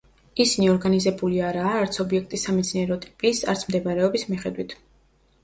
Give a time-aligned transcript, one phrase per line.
[0.43, 4.77] ისინი ორგანიზებული არაა არც ობიექტის სამეცნიერო ტიპის, არც მდებარეობის მიხედვით.